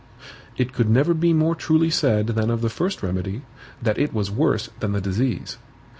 [0.57, 3.43] It could never be more truly said than of the first remedy,
[3.83, 5.59] that it was worse than the disease.